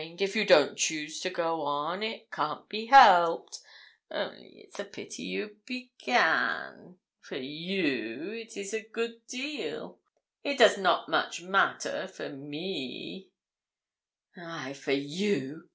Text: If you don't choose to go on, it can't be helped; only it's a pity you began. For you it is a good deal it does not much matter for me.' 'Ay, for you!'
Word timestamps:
If 0.19 0.35
you 0.35 0.45
don't 0.47 0.75
choose 0.75 1.19
to 1.21 1.29
go 1.29 1.61
on, 1.61 2.01
it 2.01 2.31
can't 2.31 2.67
be 2.67 2.87
helped; 2.87 3.59
only 4.09 4.61
it's 4.63 4.79
a 4.79 4.83
pity 4.83 5.21
you 5.21 5.57
began. 5.67 6.97
For 7.19 7.35
you 7.35 8.31
it 8.33 8.57
is 8.57 8.73
a 8.73 8.81
good 8.91 9.23
deal 9.27 9.99
it 10.43 10.57
does 10.57 10.79
not 10.79 11.07
much 11.07 11.43
matter 11.43 12.07
for 12.07 12.29
me.' 12.29 13.29
'Ay, 14.35 14.73
for 14.73 14.91
you!' 14.91 15.69